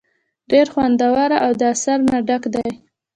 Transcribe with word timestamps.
ډېر 0.51 0.67
خوندور 0.73 1.29
او 1.43 1.51
د 1.59 1.61
اثر 1.73 1.97
نه 2.09 2.17
ډک 2.27 2.43
دے۔ 2.53 2.65